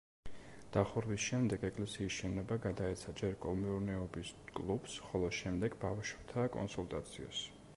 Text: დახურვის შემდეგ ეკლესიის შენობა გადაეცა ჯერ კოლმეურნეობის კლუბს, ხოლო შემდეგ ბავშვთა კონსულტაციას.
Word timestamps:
დახურვის 0.75 1.25
შემდეგ 1.25 1.65
ეკლესიის 1.67 2.15
შენობა 2.21 2.57
გადაეცა 2.63 3.13
ჯერ 3.21 3.37
კოლმეურნეობის 3.43 4.33
კლუბს, 4.61 4.97
ხოლო 5.11 5.31
შემდეგ 5.41 5.77
ბავშვთა 5.85 6.47
კონსულტაციას. 6.57 7.45